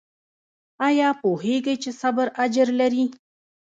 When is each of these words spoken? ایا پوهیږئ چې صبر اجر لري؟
ایا 0.87 1.09
پوهیږئ 1.21 1.75
چې 1.83 1.91
صبر 2.01 2.27
اجر 2.43 2.67
لري؟ 2.79 3.05